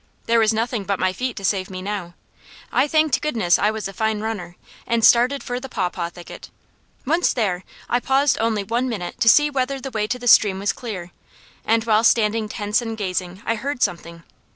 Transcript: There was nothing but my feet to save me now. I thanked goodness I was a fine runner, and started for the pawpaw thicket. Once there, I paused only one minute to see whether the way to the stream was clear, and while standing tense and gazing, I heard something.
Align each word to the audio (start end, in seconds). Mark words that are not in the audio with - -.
There 0.25 0.39
was 0.39 0.51
nothing 0.51 0.83
but 0.83 0.99
my 0.99 1.13
feet 1.13 1.35
to 1.37 1.45
save 1.45 1.69
me 1.69 1.79
now. 1.79 2.15
I 2.71 2.87
thanked 2.87 3.21
goodness 3.21 3.59
I 3.59 3.69
was 3.69 3.87
a 3.87 3.93
fine 3.93 4.19
runner, 4.19 4.55
and 4.87 5.05
started 5.05 5.43
for 5.43 5.59
the 5.59 5.69
pawpaw 5.69 6.09
thicket. 6.09 6.49
Once 7.05 7.33
there, 7.33 7.63
I 7.87 7.99
paused 7.99 8.39
only 8.41 8.63
one 8.63 8.89
minute 8.89 9.19
to 9.21 9.29
see 9.29 9.51
whether 9.51 9.79
the 9.79 9.91
way 9.91 10.07
to 10.07 10.17
the 10.17 10.27
stream 10.27 10.57
was 10.57 10.73
clear, 10.73 11.11
and 11.63 11.83
while 11.83 12.03
standing 12.03 12.49
tense 12.49 12.81
and 12.81 12.97
gazing, 12.97 13.43
I 13.45 13.53
heard 13.53 13.83
something. 13.83 14.23